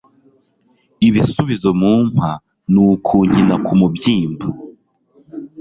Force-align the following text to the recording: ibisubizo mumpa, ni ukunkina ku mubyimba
ibisubizo 1.07 1.69
mumpa, 1.81 2.29
ni 2.71 2.79
ukunkina 2.87 3.55
ku 3.65 3.71
mubyimba 3.79 4.47